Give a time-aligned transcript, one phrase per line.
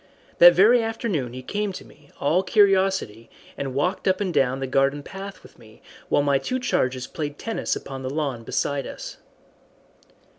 [0.39, 4.65] That very afternoon he came to me, all curiosity, and walked up and down the
[4.65, 9.17] garden path with me, while my two charges played tennis upon the lawn beside us.